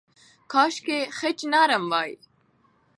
[0.51, 2.11] کاشکې خج نرم وای.